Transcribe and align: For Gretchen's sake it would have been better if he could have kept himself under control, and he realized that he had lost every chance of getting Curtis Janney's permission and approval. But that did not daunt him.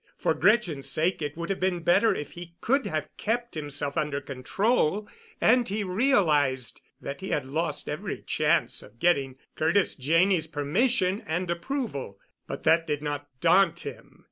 For 0.17 0.33
Gretchen's 0.33 0.89
sake 0.89 1.21
it 1.21 1.37
would 1.37 1.51
have 1.51 1.59
been 1.59 1.83
better 1.83 2.11
if 2.15 2.31
he 2.31 2.55
could 2.59 2.87
have 2.87 3.07
kept 3.17 3.53
himself 3.53 3.95
under 3.95 4.19
control, 4.19 5.07
and 5.39 5.69
he 5.69 5.83
realized 5.83 6.81
that 6.99 7.21
he 7.21 7.29
had 7.29 7.45
lost 7.45 7.87
every 7.87 8.23
chance 8.23 8.81
of 8.81 8.97
getting 8.97 9.35
Curtis 9.55 9.93
Janney's 9.93 10.47
permission 10.47 11.21
and 11.27 11.51
approval. 11.51 12.19
But 12.47 12.63
that 12.63 12.87
did 12.87 13.03
not 13.03 13.27
daunt 13.41 13.81
him. 13.81 14.19